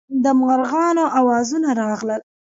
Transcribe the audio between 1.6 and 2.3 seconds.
راغلل.